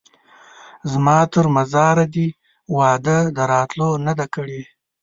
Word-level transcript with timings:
زما 0.91 1.17
تر 1.33 1.45
مزاره 1.55 2.05
دي 2.15 2.27
وعده 2.75 3.17
د 3.35 3.39
راتلو 3.51 3.89
نه 4.05 4.13
ده 4.19 4.25
کړې 4.33 4.61